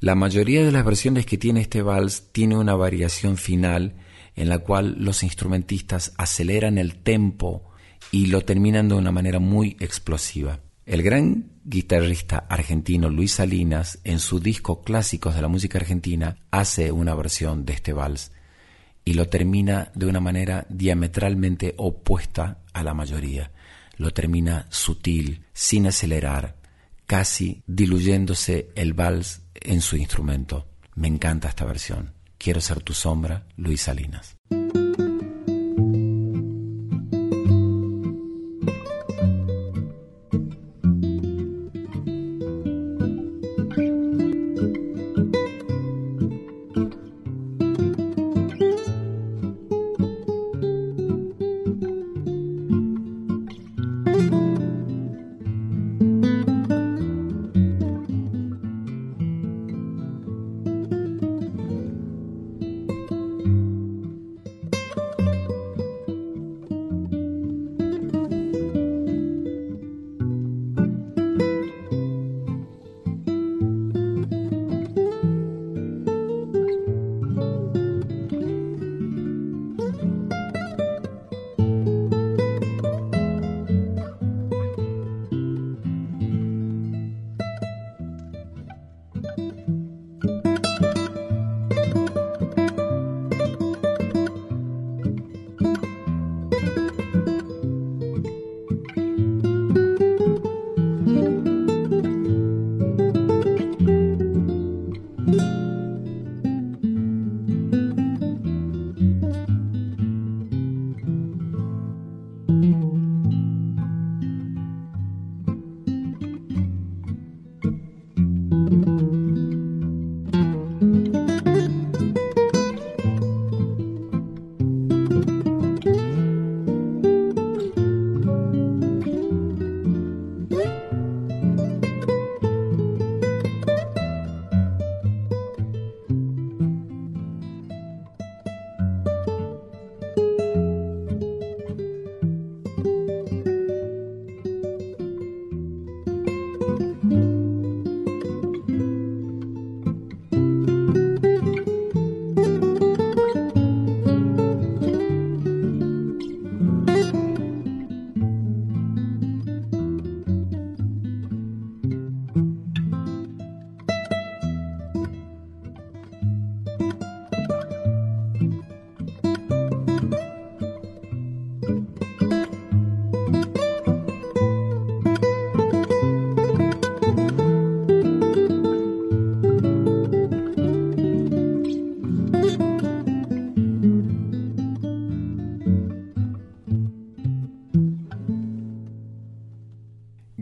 La 0.00 0.14
mayoría 0.14 0.64
de 0.64 0.72
las 0.72 0.86
versiones 0.86 1.26
que 1.26 1.36
tiene 1.36 1.60
este 1.60 1.82
vals 1.82 2.32
tiene 2.32 2.56
una 2.56 2.76
variación 2.76 3.36
final 3.36 3.96
en 4.36 4.48
la 4.48 4.60
cual 4.60 4.96
los 5.00 5.22
instrumentistas 5.22 6.14
aceleran 6.16 6.78
el 6.78 7.02
tempo 7.02 7.70
y 8.10 8.28
lo 8.28 8.40
terminan 8.40 8.88
de 8.88 8.94
una 8.94 9.12
manera 9.12 9.38
muy 9.38 9.76
explosiva. 9.80 10.58
El 10.92 11.02
gran 11.02 11.46
guitarrista 11.64 12.44
argentino 12.50 13.08
Luis 13.08 13.32
Salinas, 13.32 13.98
en 14.04 14.18
su 14.18 14.40
disco 14.40 14.82
Clásicos 14.82 15.34
de 15.34 15.40
la 15.40 15.48
Música 15.48 15.78
Argentina, 15.78 16.36
hace 16.50 16.92
una 16.92 17.14
versión 17.14 17.64
de 17.64 17.72
este 17.72 17.94
vals 17.94 18.30
y 19.02 19.14
lo 19.14 19.26
termina 19.26 19.90
de 19.94 20.04
una 20.04 20.20
manera 20.20 20.66
diametralmente 20.68 21.74
opuesta 21.78 22.58
a 22.74 22.82
la 22.82 22.92
mayoría. 22.92 23.52
Lo 23.96 24.10
termina 24.10 24.66
sutil, 24.68 25.46
sin 25.54 25.86
acelerar, 25.86 26.56
casi 27.06 27.62
diluyéndose 27.66 28.68
el 28.74 28.92
vals 28.92 29.40
en 29.54 29.80
su 29.80 29.96
instrumento. 29.96 30.68
Me 30.94 31.08
encanta 31.08 31.48
esta 31.48 31.64
versión. 31.64 32.12
Quiero 32.36 32.60
ser 32.60 32.82
tu 32.82 32.92
sombra, 32.92 33.46
Luis 33.56 33.80
Salinas. 33.80 34.36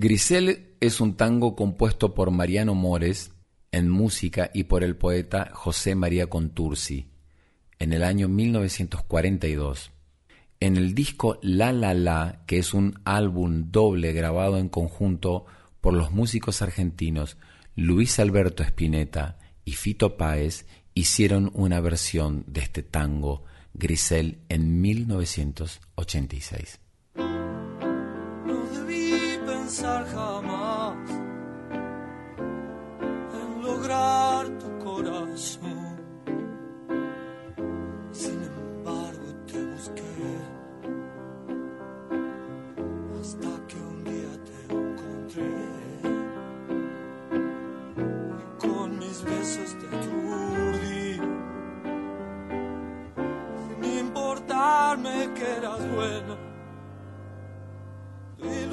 Grisel 0.03 0.77
es 0.81 1.03
un 1.03 1.15
tango 1.15 1.55
compuesto 1.55 2.15
por 2.15 2.31
Mariano 2.31 2.75
Mores 2.75 3.33
en 3.71 3.91
música 3.91 4.51
y 4.55 4.65
por 4.65 4.83
el 4.83 4.97
poeta 4.97 5.51
José 5.53 5.95
María 5.95 6.27
Contursi 6.27 7.11
en 7.79 7.93
el 7.93 8.03
año 8.03 8.27
1942. 8.27 9.91
En 10.59 10.79
el 10.79 10.95
disco 10.95 11.39
La 11.43 11.75
La 11.75 11.93
La, 11.93 12.45
que 12.47 12.57
es 12.57 12.73
un 12.73 12.99
álbum 13.05 13.71
doble 13.71 14.15
grabado 14.15 14.57
en 14.57 14.71
conjunto 14.71 15.45
por 15.83 15.93
los 15.93 16.13
músicos 16.13 16.63
argentinos 16.63 17.37
Luis 17.77 18.19
Alberto 18.19 18.63
Spinetta 18.63 19.39
y 19.67 19.73
Fito 19.73 20.17
Páez, 20.17 20.65
hicieron 20.95 21.51
una 21.53 21.79
versión 21.83 22.45
de 22.47 22.63
este 22.63 22.83
tango 22.83 23.45
Grisel 23.75 24.39
en 24.49 24.81
1986. 24.81 26.81
Jamás 29.87 30.95
en 33.33 33.63
lograr 33.63 34.47
tu 34.59 34.79
corazón. 34.85 35.97
Sin 38.13 38.43
embargo, 38.43 39.27
te 39.47 39.65
busqué 39.65 40.03
hasta 43.21 43.67
que 43.69 43.77
un 43.77 44.05
día 44.05 44.33
te 44.45 44.75
encontré. 44.75 45.55
Con 48.59 48.99
mis 48.99 49.25
besos 49.25 49.77
te 49.79 49.87
aturdí, 49.97 51.21
sin 53.81 53.99
importarme 53.99 55.33
que 55.35 55.57
eras 55.57 55.95
bueno. 55.95 56.50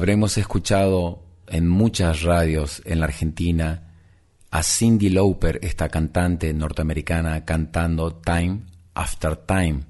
Habremos 0.00 0.38
escuchado 0.38 1.22
en 1.46 1.68
muchas 1.68 2.22
radios 2.22 2.80
en 2.86 3.00
la 3.00 3.04
Argentina 3.04 3.92
a 4.50 4.62
Cindy 4.62 5.10
Lauper, 5.10 5.58
esta 5.60 5.90
cantante 5.90 6.54
norteamericana, 6.54 7.44
cantando 7.44 8.14
Time 8.14 8.62
After 8.94 9.36
Time. 9.36 9.80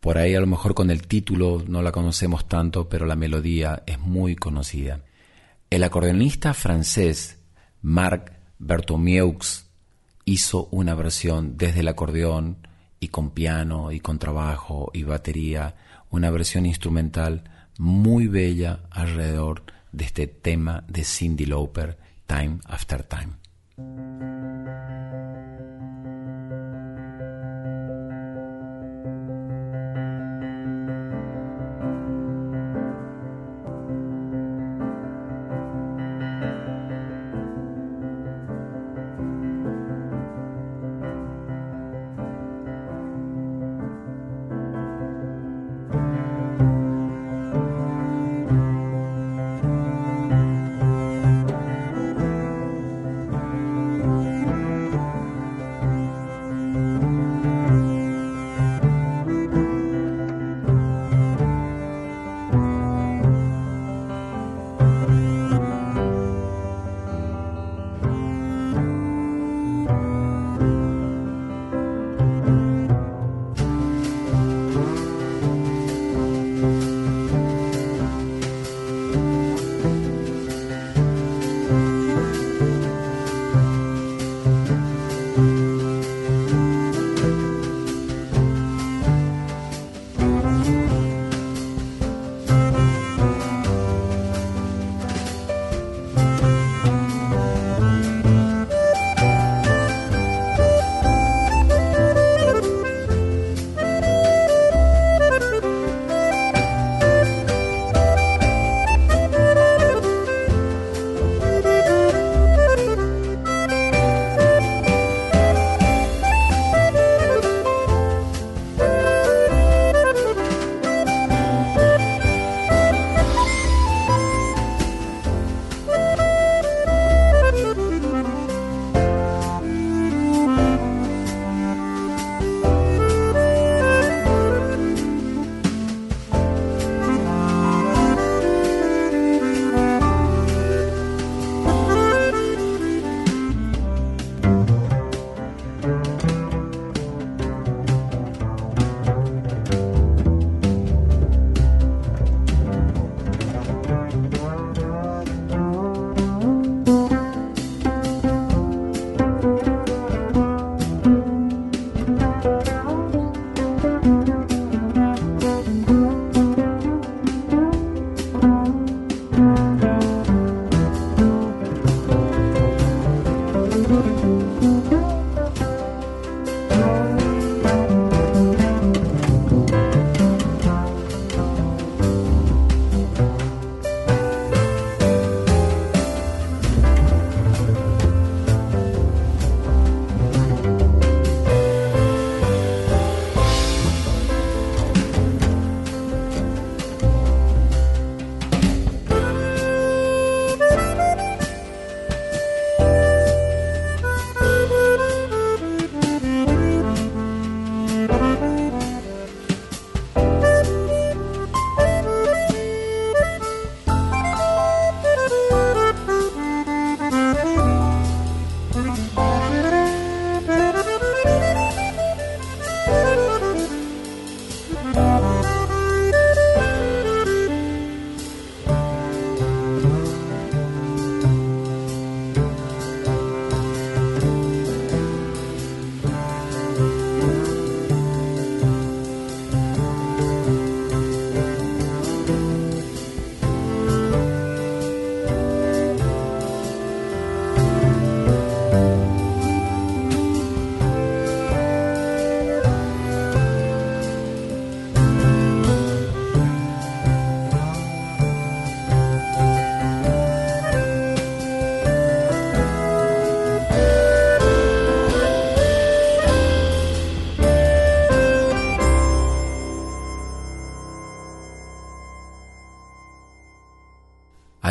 Por 0.00 0.18
ahí 0.18 0.34
a 0.34 0.40
lo 0.40 0.48
mejor 0.48 0.74
con 0.74 0.90
el 0.90 1.06
título 1.06 1.62
no 1.64 1.80
la 1.80 1.92
conocemos 1.92 2.48
tanto, 2.48 2.88
pero 2.88 3.06
la 3.06 3.14
melodía 3.14 3.84
es 3.86 4.00
muy 4.00 4.34
conocida. 4.34 5.02
El 5.70 5.84
acordeonista 5.84 6.52
francés 6.52 7.38
Marc 7.82 8.32
Bertomieux 8.58 9.64
hizo 10.24 10.66
una 10.72 10.96
versión 10.96 11.56
desde 11.56 11.80
el 11.80 11.88
acordeón 11.88 12.66
y 12.98 13.06
con 13.06 13.30
piano 13.30 13.92
y 13.92 14.00
con 14.00 14.18
trabajo 14.18 14.90
y 14.92 15.04
batería, 15.04 15.76
una 16.10 16.32
versión 16.32 16.66
instrumental 16.66 17.44
muy 17.80 18.28
bella 18.28 18.80
alrededor 18.90 19.62
de 19.90 20.04
este 20.04 20.26
tema 20.26 20.84
de 20.86 21.02
Cindy 21.02 21.46
Lauper, 21.46 21.96
Time 22.26 22.58
After 22.66 23.02
Time. 23.02 23.40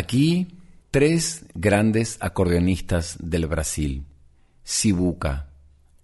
Aquí 0.10 0.48
tres 0.90 1.46
grandes 1.54 2.18
acordeonistas 2.20 3.16
del 3.22 3.46
Brasil, 3.46 4.06
Sibuca, 4.64 5.52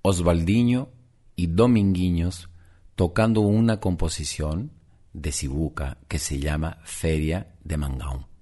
Osvaldinho 0.04 0.90
y 1.36 1.48
Dominguinhos, 1.48 2.48
tocando 2.94 3.42
una 3.42 3.80
composición 3.80 4.70
de 5.12 5.32
Sibuca 5.32 5.98
que 6.08 6.20
se 6.20 6.38
llama 6.38 6.78
Feria 6.84 7.56
de 7.64 7.78
Mangão. 7.78 8.35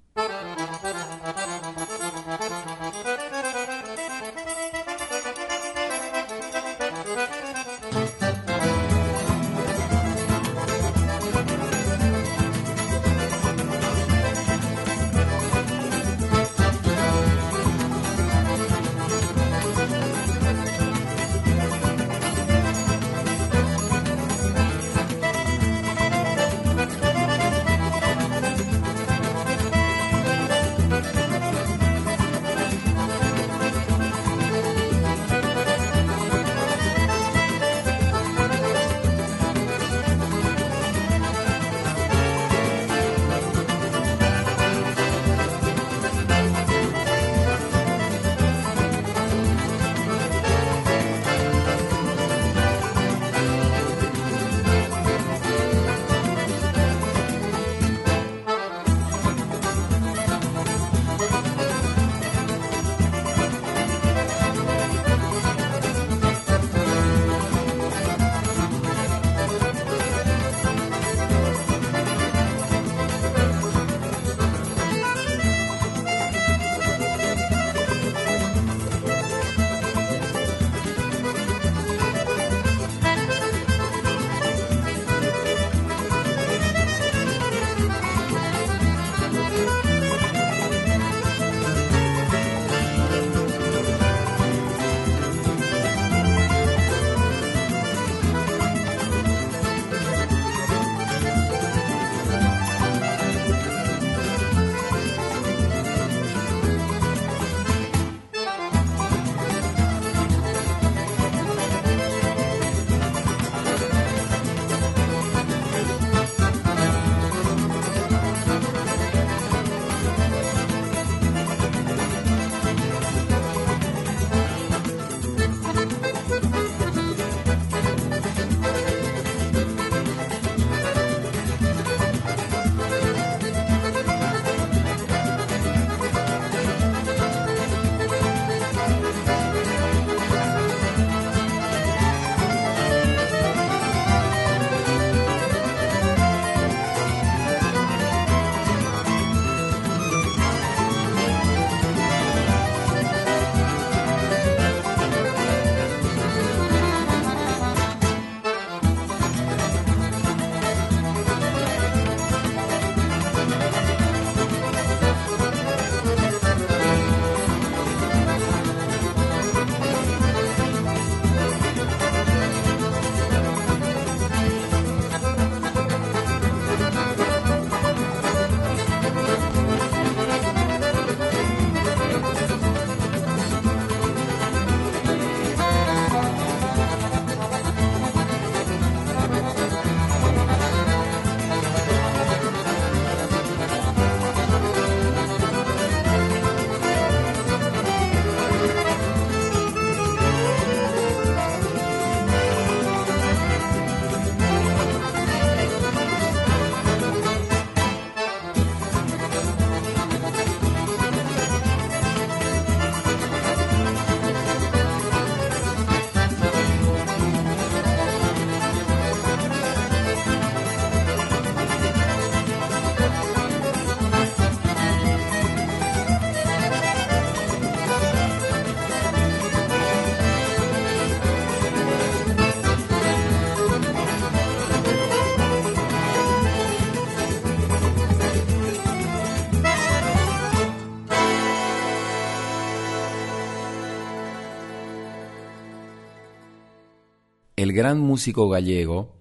El 247.73 247.77
gran 247.77 247.99
músico 247.99 248.49
gallego 248.49 249.15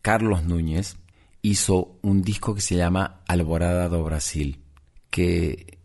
Carlos 0.00 0.42
Núñez 0.42 0.96
hizo 1.42 1.98
un 2.00 2.22
disco 2.22 2.54
que 2.54 2.62
se 2.62 2.76
llama 2.76 3.20
Alborada 3.28 3.90
do 3.90 4.02
Brasil, 4.02 4.64
que 5.10 5.80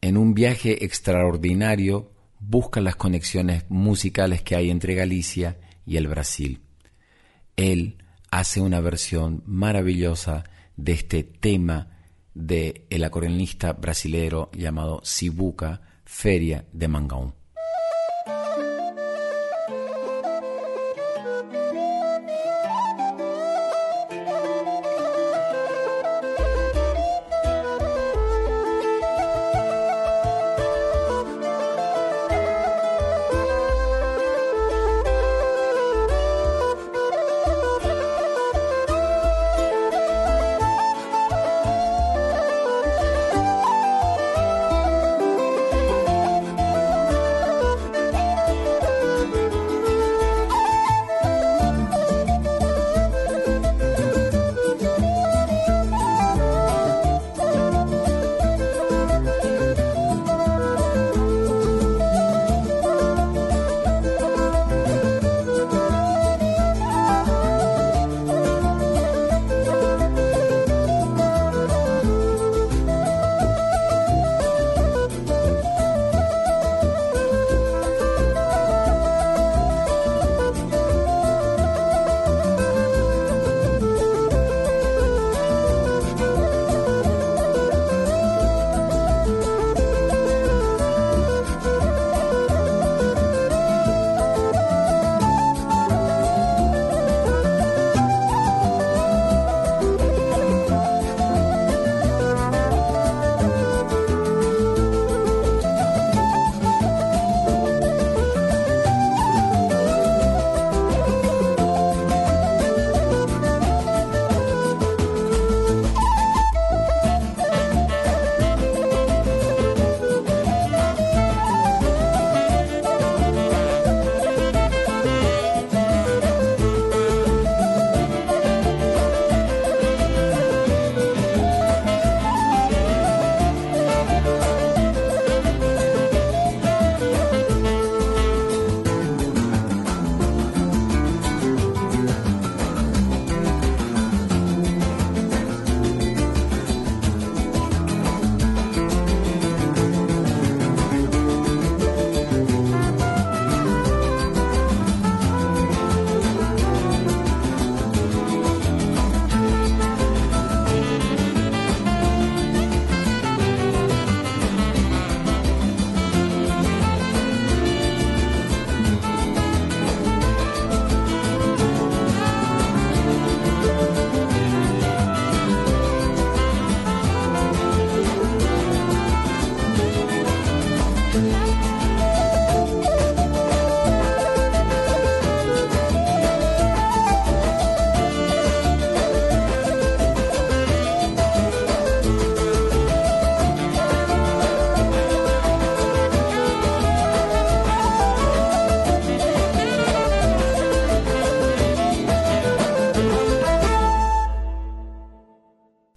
en 0.00 0.16
un 0.16 0.32
viaje 0.32 0.86
extraordinario 0.86 2.12
busca 2.40 2.80
las 2.80 2.96
conexiones 2.96 3.66
musicales 3.68 4.40
que 4.40 4.56
hay 4.56 4.70
entre 4.70 4.94
Galicia 4.94 5.58
y 5.84 5.98
el 5.98 6.08
Brasil. 6.08 6.62
Él 7.56 7.98
hace 8.30 8.62
una 8.62 8.80
versión 8.80 9.42
maravillosa 9.44 10.44
de 10.78 10.92
este 10.92 11.24
tema 11.24 11.90
de 12.32 12.86
el 12.88 13.04
acordeonista 13.04 13.74
brasilero 13.74 14.50
llamado 14.54 15.02
Sibuca, 15.04 15.82
Feria 16.06 16.64
de 16.72 16.88
Mangaún. 16.88 17.43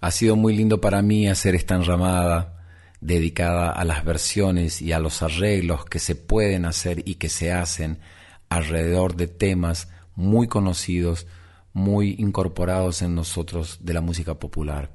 Ha 0.07 0.11
sido 0.11 0.37
muy 0.37 0.55
lindo 0.55 0.79
para 0.79 1.01
mí 1.01 1.27
hacer 1.27 1.53
esta 1.53 1.75
enramada 1.75 2.63
dedicada 3.01 3.71
a 3.71 3.83
las 3.83 4.05
versiones 4.05 4.81
y 4.81 4.93
a 4.93 4.99
los 4.99 5.21
arreglos 5.21 5.83
que 5.83 5.99
se 5.99 6.15
pueden 6.15 6.63
hacer 6.63 7.03
y 7.05 7.15
que 7.15 7.27
se 7.27 7.51
hacen 7.51 7.99
alrededor 8.47 9.17
de 9.17 9.27
temas 9.27 9.89
muy 10.15 10.47
conocidos, 10.47 11.27
muy 11.73 12.15
incorporados 12.19 13.01
en 13.01 13.15
nosotros 13.15 13.79
de 13.81 13.93
la 13.93 13.99
música 13.99 14.35
popular. 14.35 14.91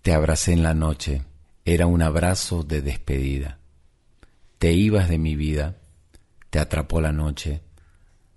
Te 0.00 0.14
abracé 0.14 0.54
en 0.54 0.62
la 0.62 0.72
noche, 0.72 1.20
era 1.66 1.86
un 1.86 2.00
abrazo 2.00 2.62
de 2.62 2.80
despedida. 2.80 3.58
Te 4.56 4.72
ibas 4.72 5.10
de 5.10 5.18
mi 5.18 5.36
vida, 5.36 5.76
te 6.48 6.58
atrapó 6.58 7.02
la 7.02 7.12
noche, 7.12 7.60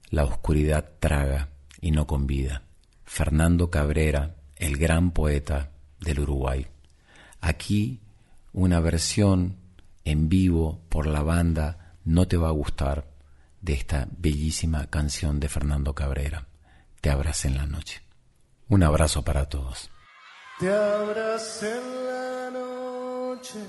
la 0.10 0.26
oscuridad 0.26 0.90
traga 1.00 1.52
y 1.80 1.92
no 1.92 2.06
convida. 2.06 2.64
Fernando 3.06 3.72
Cabrera, 3.72 4.37
el 4.58 4.78
gran 4.78 5.12
poeta 5.12 5.72
del 6.00 6.20
Uruguay. 6.20 6.68
Aquí 7.42 8.02
una 8.54 8.80
versión 8.80 9.58
en 10.04 10.30
vivo 10.30 10.82
por 10.90 11.06
la 11.06 11.22
banda 11.22 11.96
No 12.06 12.28
te 12.28 12.38
va 12.38 12.48
a 12.48 12.52
gustar 12.52 13.06
de 13.62 13.74
esta 13.74 14.08
bellísima 14.18 14.88
canción 14.88 15.40
de 15.40 15.50
Fernando 15.50 15.94
Cabrera. 15.94 16.48
Te 17.02 17.10
abracé 17.10 17.50
en 17.50 17.58
la 17.58 17.66
noche. 17.66 18.02
Un 18.70 18.84
abrazo 18.84 19.24
para 19.24 19.48
todos. 19.48 19.90
Te 20.60 20.74
abracé 20.74 21.70
en 21.70 22.06
la 22.08 22.50
noche, 22.50 23.60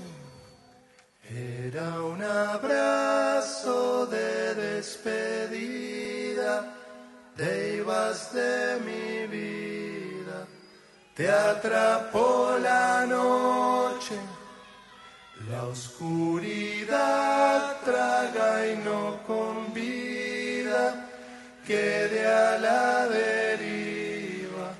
era 1.29 2.01
un 2.01 2.23
abrazo 2.23 4.07
de 4.07 4.55
despedida, 4.55 5.93
te 7.35 7.77
ibas 7.77 8.33
de 8.33 8.79
mi 8.79 9.27
vida, 9.27 9.58
te 11.19 11.29
atrapó 11.29 12.57
la 12.61 13.05
noche 13.05 14.15
la 15.49 15.63
oscuridad 15.63 16.95
traga 17.83 18.67
y 18.67 18.77
no 18.77 19.19
convida, 19.27 21.09
quede 21.67 22.25
a 22.25 22.57
la 22.59 23.05
deriva. 23.07 24.71